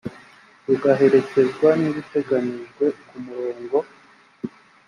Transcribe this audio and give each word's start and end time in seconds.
rugaherekezwa 0.65 1.69
n 1.79 1.81
ibiteganijwe 1.89 2.85
ku 3.07 3.15
murongo 3.25 3.77